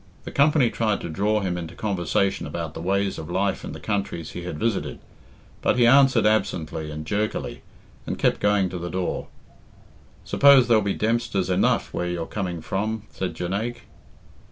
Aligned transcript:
The 0.23 0.31
company 0.31 0.71
tried 0.71 0.99
to 1.01 1.09
draw 1.09 1.41
him 1.41 1.59
into 1.59 1.75
conversation 1.75 2.47
about 2.47 2.73
the 2.73 2.81
ways 2.81 3.19
of 3.19 3.29
life 3.29 3.63
in 3.63 3.71
the 3.71 3.79
countries 3.79 4.31
he 4.31 4.41
had 4.45 4.57
visited, 4.57 4.97
but 5.61 5.77
he 5.77 5.85
answered 5.85 6.25
absently 6.25 6.89
and 6.89 7.05
jerkily, 7.05 7.61
and 8.07 8.17
kept 8.17 8.39
going 8.39 8.67
to 8.69 8.79
the 8.79 8.89
door. 8.89 9.27
"Suppose 10.23 10.67
there'll 10.67 10.81
be 10.81 10.95
Dempsters 10.97 11.51
enough 11.51 11.93
where 11.93 12.07
you're 12.07 12.25
coming 12.25 12.61
from?" 12.61 13.03
said 13.11 13.35
Jonaique. 13.35 13.83